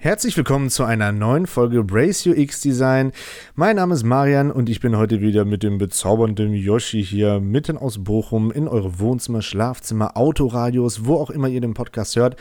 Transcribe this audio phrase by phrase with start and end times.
[0.00, 3.10] Herzlich willkommen zu einer neuen Folge Brace UX Design.
[3.56, 7.76] Mein Name ist Marian und ich bin heute wieder mit dem bezaubernden Yoshi hier mitten
[7.76, 12.36] aus Bochum in eure Wohnzimmer, Schlafzimmer, Autoradios, wo auch immer ihr den Podcast hört.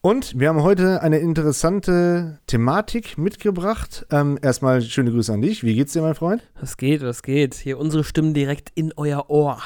[0.00, 4.06] Und wir haben heute eine interessante Thematik mitgebracht.
[4.12, 5.64] Ähm, erstmal schöne Grüße an dich.
[5.64, 6.48] Wie geht's dir, mein Freund?
[6.60, 7.56] Was geht, was geht?
[7.56, 9.58] Hier unsere Stimmen direkt in euer Ohr.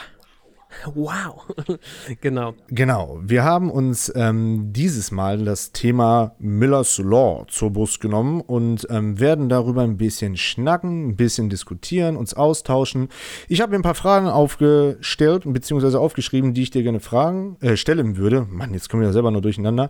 [0.94, 1.46] Wow.
[2.20, 2.54] genau.
[2.68, 3.18] Genau.
[3.22, 9.18] Wir haben uns ähm, dieses Mal das Thema Miller's Law zur Brust genommen und ähm,
[9.20, 13.08] werden darüber ein bisschen schnacken, ein bisschen diskutieren, uns austauschen.
[13.48, 15.96] Ich habe mir ein paar Fragen aufgestellt bzw.
[15.96, 18.46] aufgeschrieben, die ich dir gerne fragen, äh, stellen würde.
[18.50, 19.88] Mann, jetzt kommen wir ja selber nur durcheinander.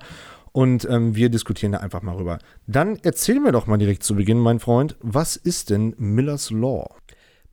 [0.57, 2.39] Und ähm, wir diskutieren da einfach mal rüber.
[2.69, 6.95] Dann erzähl mir doch mal direkt zu Beginn, mein Freund, was ist denn Miller's Law?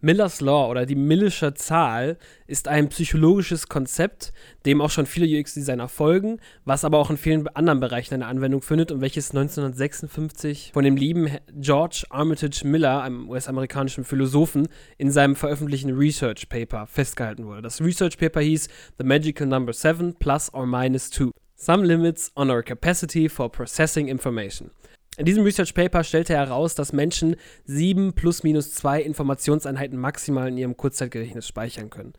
[0.04, 4.34] Miller's Law oder die Millische Zahl ist ein psychologisches Konzept,
[4.66, 8.64] dem auch schon viele UX-Designer folgen, was aber auch in vielen anderen Bereichen eine Anwendung
[8.64, 14.68] findet und welches 1956 von dem lieben George Armitage Miller, einem US-amerikanischen Philosophen,
[14.98, 17.62] in seinem veröffentlichten Research Paper festgehalten wurde.
[17.62, 21.30] Das Research Paper hieß The Magical Number 7 plus or minus 2.
[21.56, 24.72] Some limits on our capacity for processing information.
[25.18, 30.48] In diesem Research Paper stellte er heraus, dass Menschen sieben plus minus zwei Informationseinheiten maximal
[30.48, 32.14] in ihrem Kurzzeitgedächtnis speichern können.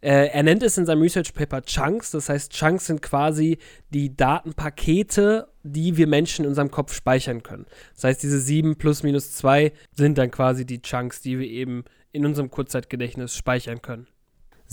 [0.00, 3.58] Äh, er nennt es in seinem Research Paper Chunks, das heißt, Chunks sind quasi
[3.90, 7.66] die Datenpakete, die wir Menschen in unserem Kopf speichern können.
[7.94, 11.84] Das heißt, diese sieben plus minus zwei sind dann quasi die Chunks, die wir eben
[12.10, 14.08] in unserem Kurzzeitgedächtnis speichern können.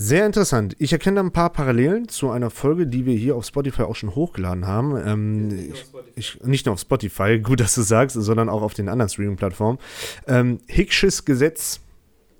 [0.02, 0.76] Sehr interessant.
[0.78, 3.96] Ich erkenne da ein paar Parallelen zu einer Folge, die wir hier auf Spotify auch
[3.96, 4.96] schon hochgeladen haben.
[4.96, 8.88] Ähm, nicht, ich, nicht, nur auf Spotify, gut, dass du sagst, sondern auch auf den
[8.88, 9.78] anderen Streaming-Plattformen.
[10.26, 11.80] Ähm, Hicksches Gesetz,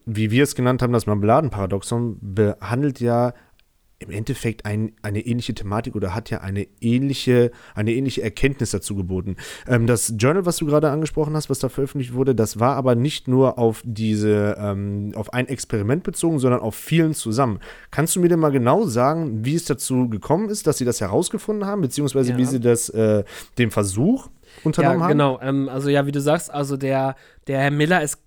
[0.06, 3.34] wie wir es genannt haben, das Marmeladenparadoxon, behandelt ja
[4.00, 8.96] im Endeffekt ein, eine ähnliche Thematik oder hat ja eine ähnliche, eine ähnliche Erkenntnis dazu
[8.96, 9.36] geboten.
[9.68, 12.94] Ähm, das Journal, was du gerade angesprochen hast, was da veröffentlicht wurde, das war aber
[12.94, 17.60] nicht nur auf diese, ähm, auf ein Experiment bezogen, sondern auf vielen zusammen.
[17.90, 21.02] Kannst du mir denn mal genau sagen, wie es dazu gekommen ist, dass sie das
[21.02, 22.38] herausgefunden haben, beziehungsweise ja.
[22.38, 23.24] wie sie das, äh,
[23.58, 24.28] den Versuch
[24.64, 25.12] unternommen ja, haben?
[25.12, 27.16] Genau, ähm, also ja, wie du sagst, also der,
[27.46, 28.18] der Herr Miller ist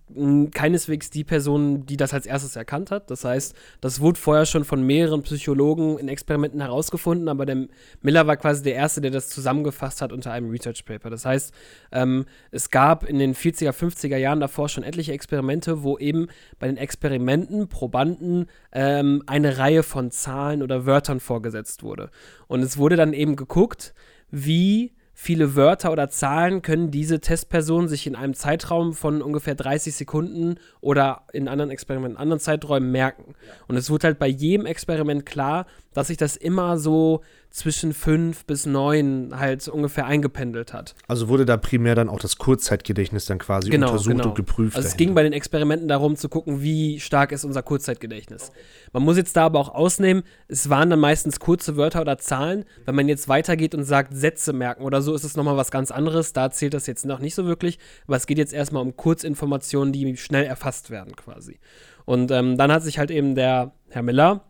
[0.54, 3.10] keineswegs die Person, die das als erstes erkannt hat.
[3.10, 7.68] Das heißt, das wurde vorher schon von mehreren Psychologen in Experimenten herausgefunden, aber der
[8.02, 11.10] Miller war quasi der Erste, der das zusammengefasst hat unter einem Research Paper.
[11.10, 11.54] Das heißt,
[11.92, 16.28] ähm, es gab in den 40er, 50er Jahren davor schon etliche Experimente, wo eben
[16.60, 22.10] bei den Experimenten Probanden ähm, eine Reihe von Zahlen oder Wörtern vorgesetzt wurde.
[22.48, 23.94] Und es wurde dann eben geguckt,
[24.30, 29.96] wie viele Wörter oder Zahlen können diese Testpersonen sich in einem Zeitraum von ungefähr 30
[29.96, 33.34] Sekunden oder in anderen Experimenten, anderen Zeiträumen merken.
[33.70, 37.22] Und es wurde halt bei jedem Experiment klar, dass sich das immer so
[37.54, 40.96] zwischen fünf bis neun halt ungefähr eingependelt hat.
[41.08, 44.30] Also wurde da primär dann auch das Kurzzeitgedächtnis dann quasi genau, untersucht genau.
[44.30, 44.76] und geprüft.
[44.76, 48.52] Also es ging bei den Experimenten darum zu gucken, wie stark ist unser Kurzzeitgedächtnis.
[48.92, 52.66] Man muss jetzt da aber auch ausnehmen, es waren dann meistens kurze Wörter oder Zahlen.
[52.86, 55.92] Wenn man jetzt weitergeht und sagt, Sätze merken oder so, ist es nochmal was ganz
[55.92, 56.34] anderes.
[56.34, 57.78] Da zählt das jetzt noch nicht so wirklich.
[58.08, 61.60] Aber es geht jetzt erstmal um Kurzinformationen, die schnell erfasst werden quasi.
[62.06, 64.42] Und ähm, dann hat sich halt eben der Herr Miller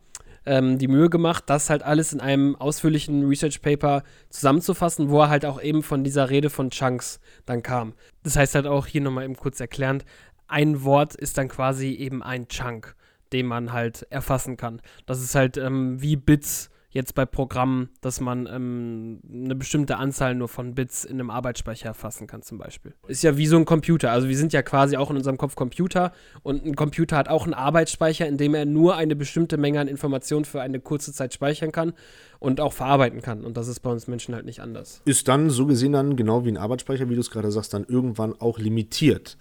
[0.46, 5.30] ähm, die Mühe gemacht, das halt alles in einem ausführlichen Research Paper zusammenzufassen, wo er
[5.30, 7.94] halt auch eben von dieser Rede von Chunks dann kam.
[8.24, 10.06] Das heißt halt auch hier nochmal eben kurz erklärend,
[10.48, 12.96] ein Wort ist dann quasi eben ein Chunk,
[13.32, 14.82] den man halt erfassen kann.
[15.06, 20.36] Das ist halt ähm, wie Bits jetzt bei Programmen, dass man ähm, eine bestimmte Anzahl
[20.36, 22.94] nur von Bits in einem Arbeitsspeicher erfassen kann, zum Beispiel.
[23.08, 24.12] Ist ja wie so ein Computer.
[24.12, 27.46] Also wir sind ja quasi auch in unserem Kopf Computer und ein Computer hat auch
[27.46, 31.34] einen Arbeitsspeicher, in dem er nur eine bestimmte Menge an Informationen für eine kurze Zeit
[31.34, 31.94] speichern kann
[32.40, 33.44] und auch verarbeiten kann.
[33.44, 35.02] Und das ist bei uns Menschen halt nicht anders.
[35.06, 37.86] Ist dann so gesehen dann genau wie ein Arbeitsspeicher, wie du es gerade sagst, dann
[37.86, 39.38] irgendwann auch limitiert.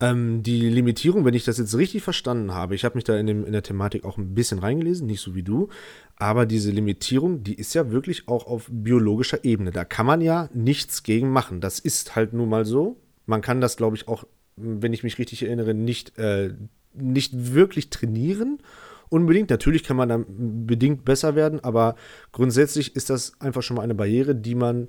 [0.00, 3.26] Ähm, die Limitierung, wenn ich das jetzt richtig verstanden habe, ich habe mich da in,
[3.26, 5.68] dem, in der Thematik auch ein bisschen reingelesen, nicht so wie du,
[6.16, 9.72] aber diese Limitierung, die ist ja wirklich auch auf biologischer Ebene.
[9.72, 11.60] Da kann man ja nichts gegen machen.
[11.60, 13.00] Das ist halt nun mal so.
[13.26, 14.24] Man kann das, glaube ich, auch,
[14.56, 16.54] wenn ich mich richtig erinnere, nicht, äh,
[16.94, 18.58] nicht wirklich trainieren.
[19.10, 19.50] Unbedingt.
[19.50, 20.26] Natürlich kann man dann
[20.66, 21.96] bedingt besser werden, aber
[22.30, 24.88] grundsätzlich ist das einfach schon mal eine Barriere, die man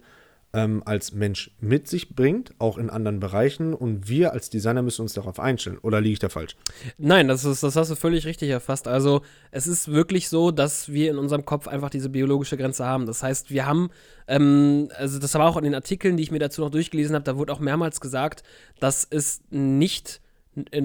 [0.53, 3.73] ähm, als Mensch mit sich bringt, auch in anderen Bereichen.
[3.73, 5.77] Und wir als Designer müssen uns darauf einstellen.
[5.79, 6.55] Oder liege ich da falsch?
[6.97, 8.87] Nein, das, ist, das hast du völlig richtig erfasst.
[8.87, 13.05] Also es ist wirklich so, dass wir in unserem Kopf einfach diese biologische Grenze haben.
[13.05, 13.89] Das heißt, wir haben,
[14.27, 17.25] ähm, also das war auch in den Artikeln, die ich mir dazu noch durchgelesen habe,
[17.25, 18.43] da wurde auch mehrmals gesagt,
[18.79, 20.21] dass es nicht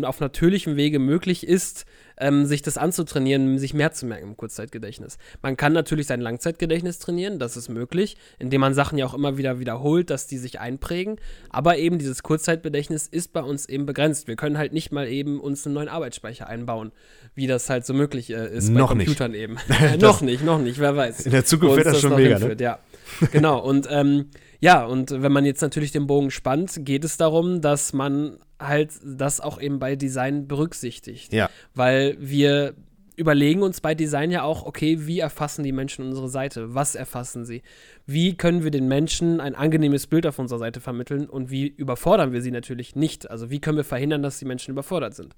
[0.04, 1.86] auf natürlichem Wege möglich ist,
[2.16, 5.18] ähm, sich das anzutrainieren, sich mehr zu merken im Kurzzeitgedächtnis.
[5.42, 9.36] Man kann natürlich sein Langzeitgedächtnis trainieren, das ist möglich, indem man Sachen ja auch immer
[9.36, 11.16] wieder wiederholt, dass die sich einprägen.
[11.50, 14.28] Aber eben dieses Kurzzeitgedächtnis ist bei uns eben begrenzt.
[14.28, 16.92] Wir können halt nicht mal eben uns einen neuen Arbeitsspeicher einbauen,
[17.34, 19.40] wie das halt so möglich äh, ist noch bei Computern nicht.
[19.40, 19.56] eben.
[20.00, 21.26] noch nicht, noch nicht, wer weiß.
[21.26, 22.56] In der Zukunft wird das, das schon mega, ne?
[22.58, 22.78] Ja,
[23.32, 23.58] genau.
[23.58, 24.30] Und ähm,
[24.60, 28.92] ja, und wenn man jetzt natürlich den Bogen spannt, geht es darum, dass man halt
[29.04, 31.32] das auch eben bei Design berücksichtigt.
[31.32, 31.50] Ja.
[31.74, 32.74] Weil wir
[33.16, 36.74] überlegen uns bei Design ja auch, okay, wie erfassen die Menschen unsere Seite?
[36.74, 37.62] Was erfassen sie?
[38.06, 42.32] Wie können wir den Menschen ein angenehmes Bild auf unserer Seite vermitteln und wie überfordern
[42.32, 43.30] wir sie natürlich nicht?
[43.30, 45.36] Also wie können wir verhindern, dass die Menschen überfordert sind?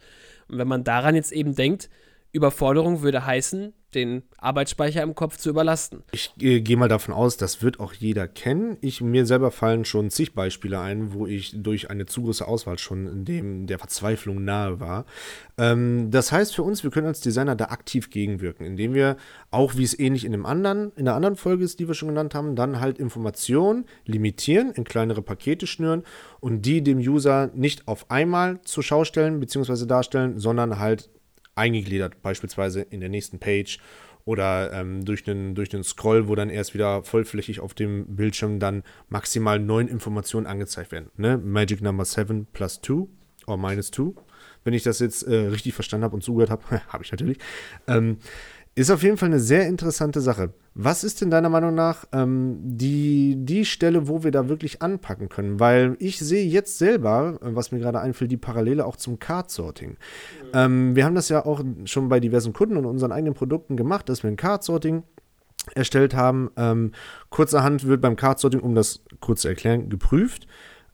[0.49, 1.91] Und wenn man daran jetzt eben denkt,
[2.37, 6.03] Überforderung würde heißen, den Arbeitsspeicher im Kopf zu überlasten.
[6.13, 8.77] Ich äh, gehe mal davon aus, das wird auch jeder kennen.
[8.83, 12.79] Ich, mir selber fallen schon zig Beispiele ein, wo ich durch eine zu große Auswahl
[12.79, 15.07] schon dem der Verzweiflung nahe war.
[15.57, 19.17] Ähm, das heißt für uns, wir können als Designer da aktiv gegenwirken, indem wir
[19.51, 22.09] auch, wie es ähnlich in dem anderen, in der anderen Folge ist, die wir schon
[22.09, 26.03] genannt haben, dann halt Informationen limitieren, in kleinere Pakete schnüren
[26.41, 29.87] und die dem User nicht auf einmal zur Schau stellen bzw.
[29.87, 31.09] darstellen, sondern halt
[31.57, 33.79] eingegliedert, beispielsweise in der nächsten Page
[34.25, 38.59] oder ähm, durch, den, durch den Scroll, wo dann erst wieder vollflächig auf dem Bildschirm
[38.59, 41.11] dann maximal neun Informationen angezeigt werden.
[41.17, 41.39] Ne?
[41.39, 43.07] Magic Number 7 plus 2
[43.47, 44.21] oder minus 2,
[44.65, 47.39] wenn ich das jetzt äh, richtig verstanden habe und zugehört habe, habe ich natürlich.
[47.87, 48.19] Ähm,
[48.77, 50.53] ist auf jeden Fall eine sehr interessante Sache.
[50.75, 55.31] Was ist denn deiner Meinung nach ähm, die, die Stelle, wo wir da wirklich anpacken
[55.31, 55.59] können?
[55.59, 59.93] Weil ich sehe jetzt selber, äh, was mir gerade einfällt, die Parallele auch zum Card-Sorting.
[59.93, 59.97] Mhm.
[60.53, 64.11] Ähm, wir haben das ja auch schon bei diversen Kunden und unseren eigenen Produkten gemacht,
[64.11, 65.05] dass wir ein Card-Sorting
[65.75, 66.51] erstellt haben.
[66.59, 66.93] Ähm,
[67.31, 70.47] kurzerhand wird beim Card-Sorting, um das kurz zu erklären, geprüft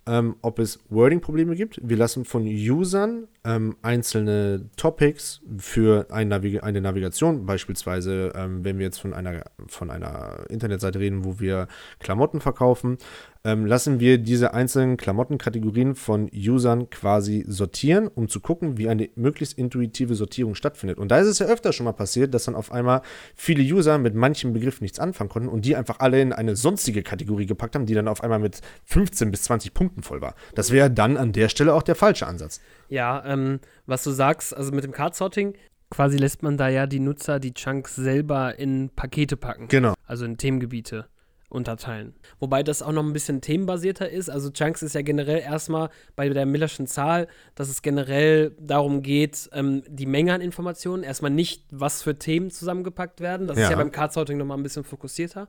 [0.06, 1.80] ähm, ob es Wording-Probleme gibt.
[1.82, 8.78] Wir lassen von Usern ähm, einzelne Topics für ein Navig eine Navigation, beispielsweise, ähm, wenn
[8.78, 11.66] wir jetzt von einer, von einer Internetseite reden, wo wir
[11.98, 12.98] Klamotten verkaufen,
[13.44, 19.10] ähm, lassen wir diese einzelnen Klamottenkategorien von Usern quasi sortieren, um zu gucken, wie eine
[19.16, 20.98] möglichst intuitive Sortierung stattfindet.
[20.98, 23.02] Und da ist es ja öfter schon mal passiert, dass dann auf einmal
[23.34, 27.02] viele User mit manchen Begriffen nichts anfangen konnten und die einfach alle in eine sonstige
[27.02, 30.36] Kategorie gepackt haben, die dann auf einmal mit 15 bis 20 Punkten voll war.
[30.54, 32.60] Das wäre dann an der Stelle auch der falsche Ansatz.
[32.92, 35.54] Ja, ähm, was du sagst, also mit dem Card-Sorting,
[35.88, 39.68] quasi lässt man da ja die Nutzer die Chunks selber in Pakete packen.
[39.68, 39.94] Genau.
[40.06, 41.06] Also in Themengebiete
[41.48, 42.14] unterteilen.
[42.38, 44.28] Wobei das auch noch ein bisschen themenbasierter ist.
[44.28, 49.48] Also Chunks ist ja generell erstmal bei der Millerschen Zahl, dass es generell darum geht,
[49.54, 53.46] ähm, die Menge an Informationen, erstmal nicht, was für Themen zusammengepackt werden.
[53.46, 53.64] Das ja.
[53.64, 55.48] ist ja beim Card-Sorting nochmal ein bisschen fokussierter.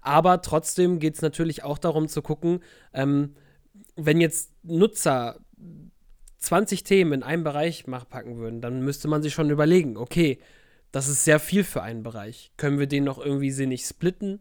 [0.00, 3.36] Aber trotzdem geht es natürlich auch darum zu gucken, ähm,
[3.94, 5.38] wenn jetzt Nutzer
[6.40, 10.38] 20 Themen in einem Bereich packen würden, dann müsste man sich schon überlegen, okay,
[10.92, 12.52] das ist sehr viel für einen Bereich.
[12.56, 14.40] Können wir den noch irgendwie sinnig splitten?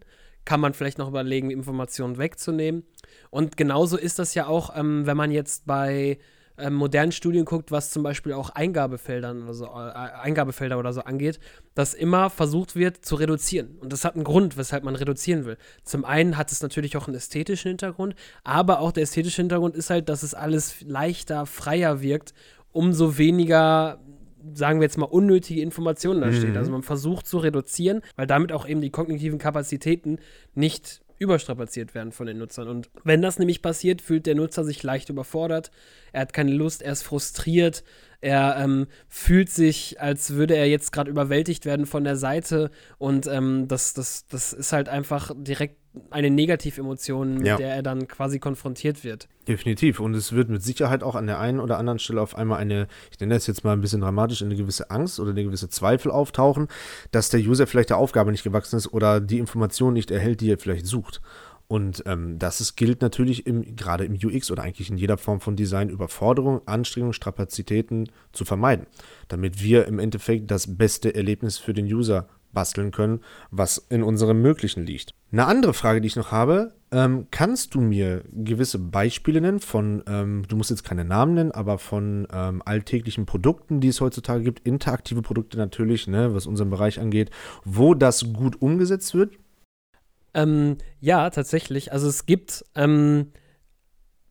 [0.50, 2.84] kann man vielleicht noch überlegen, Informationen wegzunehmen.
[3.30, 6.18] Und genauso ist das ja auch, ähm, wenn man jetzt bei
[6.60, 11.02] ähm, modernen Studien guckt, was zum Beispiel auch Eingabefeldern oder so, äh, Eingabefelder oder so
[11.02, 11.40] angeht,
[11.76, 13.78] dass immer versucht wird zu reduzieren.
[13.80, 15.58] Und das hat einen Grund, weshalb man reduzieren will.
[15.84, 19.90] Zum einen hat es natürlich auch einen ästhetischen Hintergrund, aber auch der ästhetische Hintergrund ist
[19.90, 22.34] halt, dass es alles leichter, freier wirkt,
[22.72, 24.00] umso weniger
[24.54, 26.52] sagen wir jetzt mal, unnötige Informationen da steht.
[26.52, 26.58] Mhm.
[26.58, 30.20] Also man versucht zu reduzieren, weil damit auch eben die kognitiven Kapazitäten
[30.56, 32.68] nicht überstrapaziert werden von den Nutzern.
[32.68, 35.70] Und wenn das nämlich passiert, fühlt der Nutzer sich leicht überfordert,
[36.12, 37.84] er hat keine Lust, er ist frustriert,
[38.22, 43.28] er ähm, fühlt sich, als würde er jetzt gerade überwältigt werden von der Seite und
[43.28, 45.78] ähm, das, das, das ist halt einfach direkt
[46.10, 47.58] eine Negativemotion, mit ja.
[47.58, 49.28] der er dann quasi konfrontiert wird.
[49.50, 50.00] Definitiv.
[50.00, 52.88] Und es wird mit Sicherheit auch an der einen oder anderen Stelle auf einmal eine,
[53.10, 56.12] ich nenne das jetzt mal ein bisschen dramatisch, eine gewisse Angst oder eine gewisse Zweifel
[56.12, 56.68] auftauchen,
[57.10, 60.52] dass der User vielleicht der Aufgabe nicht gewachsen ist oder die Information nicht erhält, die
[60.52, 61.20] er vielleicht sucht.
[61.68, 65.42] Und ähm, das ist, gilt natürlich im, gerade im UX oder eigentlich in jeder Form
[65.42, 68.86] von Design Überforderung, Anstrengung, Strapazitäten zu vermeiden,
[69.30, 74.42] damit wir im Endeffekt das beste Erlebnis für den User basteln können, was in unserem
[74.42, 75.14] Möglichen liegt.
[75.32, 80.04] Eine andere Frage, die ich noch habe, ähm, kannst du mir gewisse Beispiele nennen von,
[80.08, 84.44] ähm, du musst jetzt keine Namen nennen, aber von ähm, alltäglichen Produkten, die es heutzutage
[84.44, 87.30] gibt, interaktive Produkte natürlich, ne, was unseren Bereich angeht,
[87.64, 89.34] wo das gut umgesetzt wird?
[90.34, 91.92] Ähm, ja, tatsächlich.
[91.92, 93.32] Also es gibt ähm,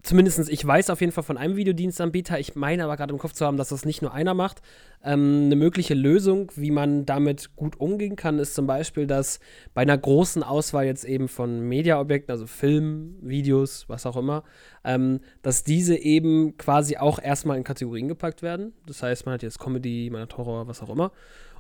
[0.09, 3.35] zumindest ich weiß auf jeden Fall von einem Videodienstanbieter, ich meine aber gerade im Kopf
[3.35, 4.63] zu haben, dass das nicht nur einer macht.
[5.05, 9.39] Ähm, eine mögliche Lösung, wie man damit gut umgehen kann, ist zum Beispiel, dass
[9.75, 14.45] bei einer großen Auswahl jetzt eben von Mediaobjekten, also Film, Videos, was auch immer,
[14.83, 18.73] ähm, dass diese eben quasi auch erstmal in Kategorien gepackt werden.
[18.87, 21.13] Das heißt, man hat jetzt Comedy, man hat Horror, was auch immer.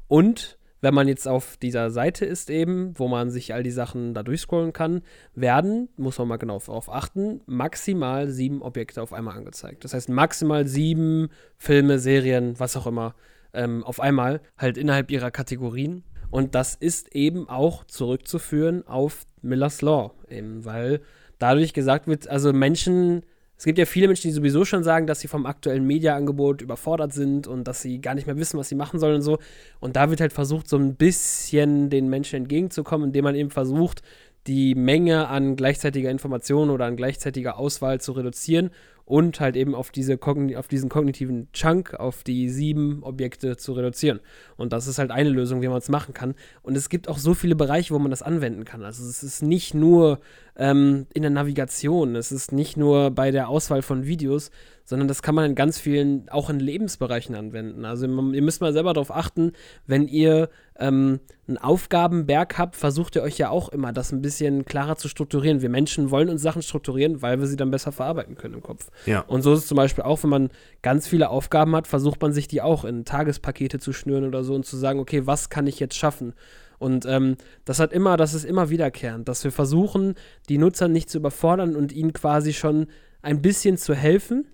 [0.08, 4.14] Und wenn man jetzt auf dieser Seite ist eben, wo man sich all die Sachen
[4.14, 5.02] da durchscrollen kann,
[5.34, 9.84] werden, muss man mal genau darauf achten, maximal sieben Objekte auf einmal angezeigt.
[9.84, 13.14] Das heißt maximal sieben Filme, Serien, was auch immer,
[13.52, 16.04] ähm, auf einmal, halt innerhalb ihrer Kategorien.
[16.30, 21.00] Und das ist eben auch zurückzuführen auf Miller's Law, eben, weil
[21.38, 23.22] dadurch gesagt wird, also Menschen
[23.58, 27.12] es gibt ja viele Menschen, die sowieso schon sagen, dass sie vom aktuellen Mediaangebot überfordert
[27.12, 29.38] sind und dass sie gar nicht mehr wissen, was sie machen sollen und so.
[29.80, 34.02] Und da wird halt versucht, so ein bisschen den Menschen entgegenzukommen, indem man eben versucht,
[34.46, 38.70] die Menge an gleichzeitiger Information oder an gleichzeitiger Auswahl zu reduzieren
[39.08, 44.20] und halt eben auf, diese auf diesen kognitiven Chunk, auf die sieben Objekte zu reduzieren.
[44.58, 46.34] Und das ist halt eine Lösung, wie man es machen kann.
[46.62, 48.84] Und es gibt auch so viele Bereiche, wo man das anwenden kann.
[48.84, 50.20] Also es ist nicht nur
[50.56, 54.50] ähm, in der Navigation, es ist nicht nur bei der Auswahl von Videos,
[54.84, 57.86] sondern das kann man in ganz vielen, auch in Lebensbereichen anwenden.
[57.86, 59.52] Also ihr müsst mal selber darauf achten,
[59.86, 64.64] wenn ihr ähm, einen Aufgabenberg habt, versucht ihr euch ja auch immer, das ein bisschen
[64.64, 65.62] klarer zu strukturieren.
[65.62, 68.90] Wir Menschen wollen uns Sachen strukturieren, weil wir sie dann besser verarbeiten können im Kopf.
[69.06, 69.20] Ja.
[69.20, 70.50] Und so ist es zum Beispiel auch, wenn man
[70.82, 74.54] ganz viele Aufgaben hat, versucht man sich die auch in Tagespakete zu schnüren oder so
[74.54, 76.34] und zu sagen, okay, was kann ich jetzt schaffen?
[76.78, 80.14] Und ähm, das hat immer, das ist immer wiederkehrend, dass wir versuchen,
[80.48, 82.86] die Nutzer nicht zu überfordern und ihnen quasi schon
[83.20, 84.46] ein bisschen zu helfen,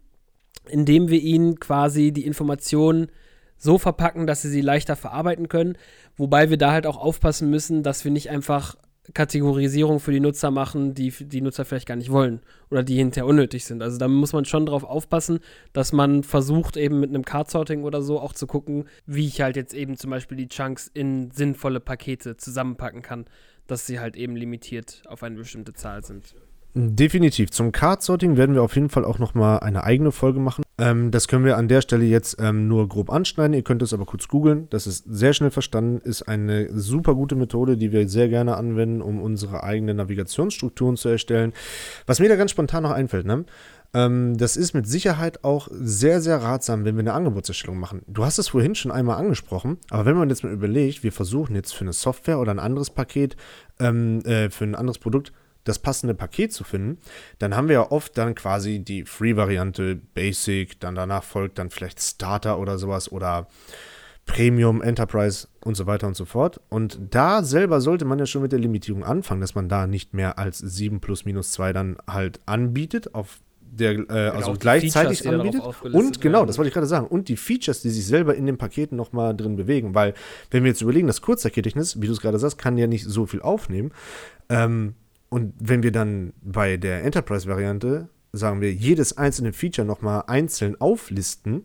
[0.68, 3.08] indem wir ihnen quasi die Informationen
[3.64, 5.76] so verpacken, dass sie sie leichter verarbeiten können.
[6.16, 8.76] Wobei wir da halt auch aufpassen müssen, dass wir nicht einfach
[9.12, 12.40] Kategorisierung für die Nutzer machen, die die Nutzer vielleicht gar nicht wollen
[12.70, 13.82] oder die hinterher unnötig sind.
[13.82, 15.40] Also da muss man schon drauf aufpassen,
[15.72, 19.56] dass man versucht, eben mit einem Card-Sorting oder so auch zu gucken, wie ich halt
[19.56, 23.26] jetzt eben zum Beispiel die Chunks in sinnvolle Pakete zusammenpacken kann,
[23.66, 26.34] dass sie halt eben limitiert auf eine bestimmte Zahl sind.
[26.74, 27.50] Definitiv.
[27.50, 30.63] Zum Card-Sorting werden wir auf jeden Fall auch nochmal eine eigene Folge machen.
[30.76, 33.54] Ähm, das können wir an der Stelle jetzt ähm, nur grob anschneiden.
[33.54, 34.68] Ihr könnt es aber kurz googeln.
[34.70, 39.00] Das ist sehr schnell verstanden, ist eine super gute Methode, die wir sehr gerne anwenden,
[39.00, 41.52] um unsere eigenen Navigationsstrukturen zu erstellen.
[42.06, 43.44] Was mir da ganz spontan noch einfällt, ne?
[43.94, 48.02] Ähm, das ist mit Sicherheit auch sehr, sehr ratsam, wenn wir eine Angebotserstellung machen.
[48.08, 51.54] Du hast es vorhin schon einmal angesprochen, aber wenn man jetzt mal überlegt, wir versuchen
[51.54, 53.36] jetzt für eine Software oder ein anderes Paket,
[53.78, 55.32] ähm, äh, für ein anderes Produkt,
[55.64, 56.98] das passende Paket zu finden,
[57.38, 62.00] dann haben wir ja oft dann quasi die Free-Variante, Basic, dann danach folgt dann vielleicht
[62.00, 63.48] Starter oder sowas oder
[64.26, 66.60] Premium, Enterprise und so weiter und so fort.
[66.68, 70.14] Und da selber sollte man ja schon mit der Limitierung anfangen, dass man da nicht
[70.14, 75.18] mehr als 7 plus minus 2 dann halt anbietet, auf der, äh, genau, also gleichzeitig
[75.18, 75.62] Features, anbietet.
[75.92, 76.46] Und genau, werden.
[76.46, 77.06] das wollte ich gerade sagen.
[77.06, 79.94] Und die Features, die sich selber in den Paketen nochmal drin bewegen.
[79.94, 80.14] Weil,
[80.50, 83.26] wenn wir jetzt überlegen, das Kurzerkettignis, wie du es gerade sagst, kann ja nicht so
[83.26, 83.92] viel aufnehmen.
[84.48, 84.94] Ähm,
[85.34, 91.64] und wenn wir dann bei der Enterprise-Variante, sagen wir, jedes einzelne Feature nochmal einzeln auflisten,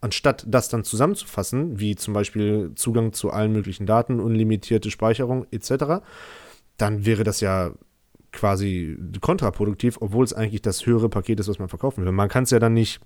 [0.00, 6.00] anstatt das dann zusammenzufassen, wie zum Beispiel Zugang zu allen möglichen Daten, unlimitierte Speicherung etc.,
[6.76, 7.72] dann wäre das ja
[8.30, 12.12] quasi kontraproduktiv, obwohl es eigentlich das höhere Paket ist, was man verkaufen will.
[12.12, 13.00] Man kann es ja dann nicht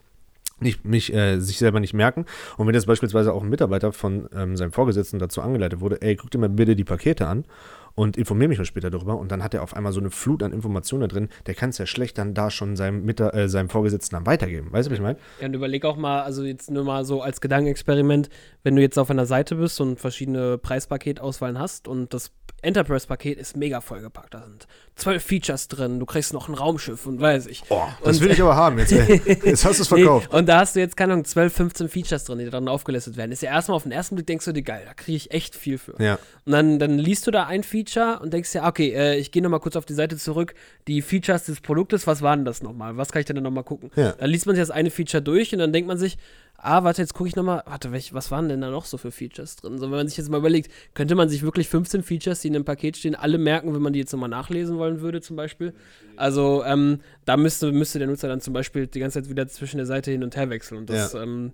[0.61, 2.27] nicht, mich, äh, sich selber nicht merken.
[2.57, 6.17] Und wenn jetzt beispielsweise auch ein Mitarbeiter von ähm, seinem Vorgesetzten dazu angeleitet wurde, ey,
[6.17, 7.45] guck dir mal bitte die Pakete an
[7.95, 9.19] und informiere mich mal später darüber.
[9.19, 11.71] Und dann hat er auf einmal so eine Flut an Informationen da drin, der kann
[11.71, 14.73] es ja schlecht dann da schon seinem, Mitter äh, seinem Vorgesetzten dann weitergeben.
[14.73, 15.19] Weißt du, was ich meine?
[15.41, 18.29] Ja, und überleg auch mal, also jetzt nur mal so als Gedankenexperiment,
[18.63, 22.33] wenn du jetzt auf einer Seite bist und verschiedene Preispaketauswahlen hast und das
[22.63, 24.35] Enterprise-Paket ist mega vollgepackt.
[24.35, 27.65] Da sind zwölf Features drin, du kriegst noch ein Raumschiff und weiß ich.
[27.69, 29.21] Oh, das will ich aber haben jetzt, ey.
[29.45, 30.29] Jetzt hast du es verkauft.
[30.31, 33.17] Nee, und da hast du jetzt, keine Ahnung, 12, 15 Features drin, die dann aufgelistet
[33.17, 33.33] werden.
[33.33, 35.57] Ist ja erstmal auf den ersten Blick denkst du dir, geil, da kriege ich echt
[35.57, 36.01] viel für.
[36.01, 36.19] Ja.
[36.45, 37.82] Und dann, dann liest du da ein Feature
[38.21, 40.55] und denkst dir, okay, äh, ich gehe nochmal kurz auf die Seite zurück.
[40.89, 42.97] Die Features des Produktes, was waren das nochmal?
[42.97, 43.91] Was kann ich denn dann nochmal gucken?
[43.97, 44.13] Ja.
[44.13, 46.19] Dann liest man sich das eine Feature durch und dann denkt man sich,
[46.57, 49.11] ah, warte, jetzt gucke ich nochmal, warte, welch, was waren denn da noch so für
[49.11, 49.79] Features drin?
[49.79, 52.55] So, wenn man sich jetzt mal überlegt, könnte man sich wirklich 15 Features, die in
[52.55, 55.75] einem Paket stehen, alle merken, wenn man die jetzt nochmal nachlesen wollen würde, zum Beispiel?
[56.17, 59.79] Also, ähm, da müsste, müsste der Nutzer dann zum Beispiel die ganze Zeit wieder zwischen
[59.79, 60.79] der Seite hin und her wechseln.
[60.79, 61.53] Und das, ja, ähm,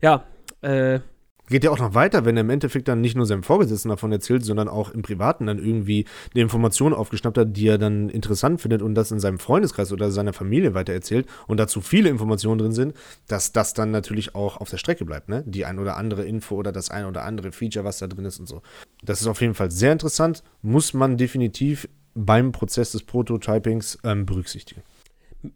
[0.00, 0.24] ja
[0.62, 1.00] äh,
[1.48, 4.10] Geht ja auch noch weiter, wenn er im Endeffekt dann nicht nur seinem Vorgesetzten davon
[4.10, 8.60] erzählt, sondern auch im Privaten dann irgendwie eine Information aufgeschnappt hat, die er dann interessant
[8.60, 12.72] findet und das in seinem Freundeskreis oder seiner Familie weitererzählt und dazu viele Informationen drin
[12.72, 12.94] sind,
[13.28, 15.44] dass das dann natürlich auch auf der Strecke bleibt, ne?
[15.46, 18.40] Die ein oder andere Info oder das ein oder andere Feature, was da drin ist
[18.40, 18.62] und so.
[19.04, 24.26] Das ist auf jeden Fall sehr interessant, muss man definitiv beim Prozess des Prototypings ähm,
[24.26, 24.82] berücksichtigen.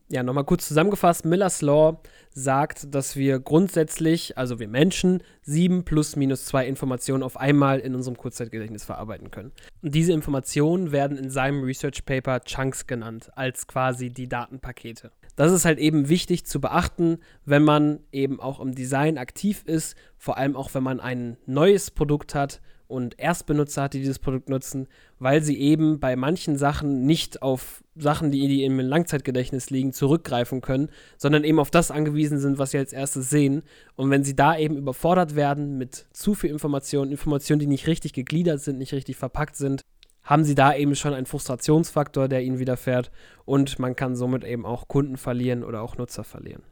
[0.08, 2.00] Ja, nochmal kurz zusammengefasst, Miller's Law
[2.32, 7.94] sagt, dass wir grundsätzlich, also wir Menschen, sieben plus minus zwei Informationen auf einmal in
[7.94, 9.52] unserem Kurzzeitgedächtnis verarbeiten können.
[9.82, 15.10] Und diese Informationen werden in seinem Research Paper Chunks genannt, als quasi die Datenpakete.
[15.36, 19.96] Das ist halt eben wichtig zu beachten, wenn man eben auch im Design aktiv ist,
[20.16, 24.48] vor allem auch wenn man ein neues Produkt hat und Erstbenutzer hat, die dieses Produkt
[24.48, 29.92] nutzen, weil sie eben bei manchen Sachen nicht auf Sachen, die, die im Langzeitgedächtnis liegen,
[29.92, 33.62] zurückgreifen können, sondern eben auf das angewiesen sind, was sie als erstes sehen.
[33.94, 38.12] Und wenn sie da eben überfordert werden mit zu viel Information, Informationen, die nicht richtig
[38.12, 39.82] gegliedert sind, nicht richtig verpackt sind,
[40.22, 43.10] haben sie da eben schon einen Frustrationsfaktor, der ihnen widerfährt
[43.44, 46.62] und man kann somit eben auch Kunden verlieren oder auch Nutzer verlieren.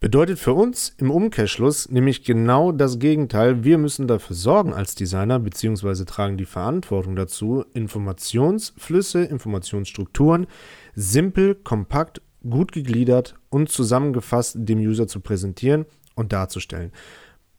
[0.00, 3.64] Bedeutet für uns im Umkehrschluss nämlich genau das Gegenteil.
[3.64, 10.46] Wir müssen dafür sorgen als Designer, beziehungsweise tragen die Verantwortung dazu, Informationsflüsse, Informationsstrukturen
[10.94, 16.92] simpel, kompakt, gut gegliedert und zusammengefasst dem User zu präsentieren und darzustellen.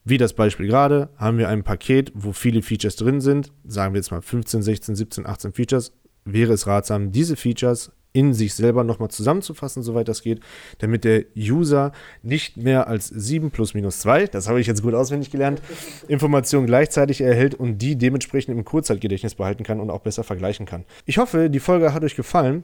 [0.05, 3.51] Wie das Beispiel gerade, haben wir ein Paket, wo viele Features drin sind.
[3.65, 5.91] Sagen wir jetzt mal 15, 16, 17, 18 Features.
[6.23, 10.39] Wäre es ratsam, diese Features in sich selber nochmal zusammenzufassen, soweit das geht,
[10.79, 11.91] damit der User
[12.23, 15.61] nicht mehr als 7 plus minus 2, das habe ich jetzt gut auswendig gelernt,
[16.07, 20.85] Informationen gleichzeitig erhält und die dementsprechend im Kurzzeitgedächtnis behalten kann und auch besser vergleichen kann.
[21.05, 22.63] Ich hoffe, die Folge hat euch gefallen.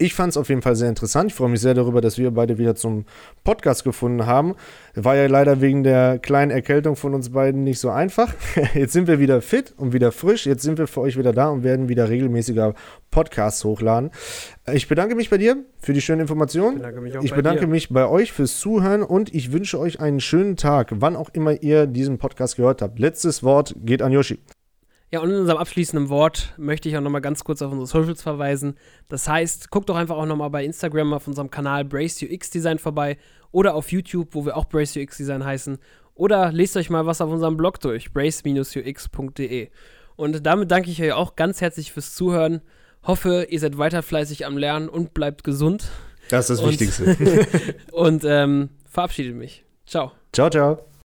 [0.00, 1.32] Ich fand es auf jeden Fall sehr interessant.
[1.32, 3.04] Ich freue mich sehr darüber, dass wir beide wieder zum
[3.42, 4.54] Podcast gefunden haben.
[4.94, 8.32] War ja leider wegen der kleinen Erkältung von uns beiden nicht so einfach.
[8.74, 10.46] Jetzt sind wir wieder fit und wieder frisch.
[10.46, 12.74] Jetzt sind wir für euch wieder da und werden wieder regelmäßiger
[13.10, 14.12] Podcasts hochladen.
[14.72, 16.74] Ich bedanke mich bei dir für die schöne Information.
[16.74, 19.98] Ich bedanke, mich, ich bei, bedanke mich bei euch fürs Zuhören und ich wünsche euch
[19.98, 23.00] einen schönen Tag, wann auch immer ihr diesen Podcast gehört habt.
[23.00, 24.38] Letztes Wort geht an Yoshi.
[25.10, 28.22] Ja, und in unserem abschließenden Wort möchte ich auch nochmal ganz kurz auf unsere Socials
[28.22, 28.76] verweisen.
[29.08, 32.78] Das heißt, guckt doch einfach auch nochmal bei Instagram auf unserem Kanal Brace UX Design
[32.78, 33.16] vorbei
[33.50, 35.78] oder auf YouTube, wo wir auch Brace UX Design heißen.
[36.14, 39.68] Oder lest euch mal was auf unserem Blog durch, brace-ux.de.
[40.16, 42.60] Und damit danke ich euch auch ganz herzlich fürs Zuhören.
[43.04, 45.88] Hoffe, ihr seid weiter fleißig am Lernen und bleibt gesund.
[46.28, 47.46] Das ist das und, Wichtigste.
[47.92, 49.64] und ähm, verabschiede mich.
[49.86, 50.10] Ciao.
[50.32, 50.88] Ciao, ciao.